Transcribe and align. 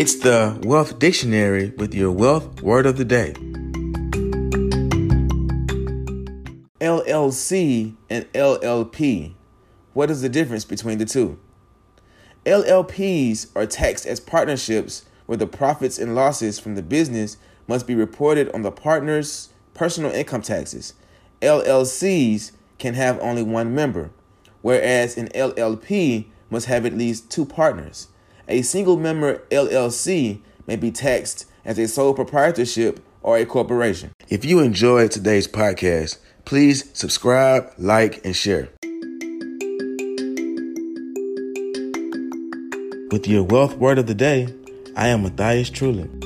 It's 0.00 0.14
the 0.14 0.58
Wealth 0.62 0.98
Dictionary 0.98 1.74
with 1.76 1.92
your 1.92 2.10
wealth 2.10 2.62
word 2.62 2.86
of 2.86 2.96
the 2.96 3.04
day. 3.04 3.34
LLC 6.80 7.96
and 8.08 8.24
LLP. 8.32 9.34
What 9.92 10.10
is 10.10 10.22
the 10.22 10.30
difference 10.30 10.64
between 10.64 10.96
the 10.96 11.04
two? 11.04 11.38
LLPs 12.46 13.54
are 13.54 13.66
taxed 13.66 14.06
as 14.06 14.20
partnerships 14.20 15.04
where 15.26 15.36
the 15.36 15.46
profits 15.46 15.98
and 15.98 16.14
losses 16.14 16.58
from 16.58 16.76
the 16.76 16.82
business 16.82 17.36
must 17.68 17.86
be 17.86 17.94
reported 17.94 18.50
on 18.54 18.62
the 18.62 18.72
partner's 18.72 19.50
personal 19.74 20.12
income 20.12 20.40
taxes. 20.40 20.94
LLCs 21.42 22.52
can 22.78 22.94
have 22.94 23.20
only 23.20 23.42
one 23.42 23.74
member, 23.74 24.12
whereas 24.62 25.18
an 25.18 25.28
LLP 25.34 26.24
must 26.48 26.68
have 26.68 26.86
at 26.86 26.96
least 26.96 27.30
two 27.30 27.44
partners. 27.44 28.08
A 28.50 28.62
single 28.62 28.96
member 28.96 29.38
LLC 29.52 30.40
may 30.66 30.74
be 30.74 30.90
taxed 30.90 31.46
as 31.64 31.78
a 31.78 31.86
sole 31.86 32.14
proprietorship 32.14 32.98
or 33.22 33.36
a 33.36 33.46
corporation. 33.46 34.10
If 34.28 34.44
you 34.44 34.58
enjoyed 34.58 35.12
today's 35.12 35.46
podcast, 35.46 36.18
please 36.44 36.90
subscribe, 36.92 37.72
like, 37.78 38.24
and 38.24 38.34
share. 38.34 38.70
With 43.12 43.28
your 43.28 43.44
wealth 43.44 43.76
word 43.76 44.00
of 44.00 44.08
the 44.08 44.16
day, 44.16 44.52
I 44.96 45.08
am 45.08 45.22
Matthias 45.22 45.70
Trulin. 45.70 46.19